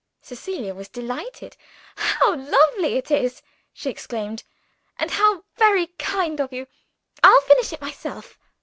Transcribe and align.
Cecilia 0.23 0.73
was 0.73 0.89
delighted. 0.89 1.55
"How 1.95 2.35
lovely 2.35 2.95
it 2.95 3.11
is!" 3.11 3.43
she 3.71 3.91
exclaimed. 3.91 4.41
"And 4.97 5.11
how 5.11 5.43
very 5.57 5.93
kind 5.99 6.39
of 6.41 6.51
you! 6.51 6.65
I'll 7.21 7.41
finish 7.41 7.71
it 7.71 7.81
myself." 7.81 8.39